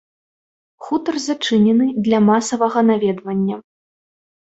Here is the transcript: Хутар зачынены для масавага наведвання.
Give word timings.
Хутар 0.85 1.19
зачынены 1.27 1.85
для 2.09 2.25
масавага 2.33 2.79
наведвання. 2.91 3.65